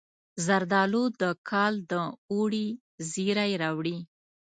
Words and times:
زردالو 0.45 1.03
د 1.21 1.23
کال 1.49 1.73
د 1.91 1.93
اوړي 2.31 2.67
زیری 3.09 3.51
راوړي. 3.63 3.97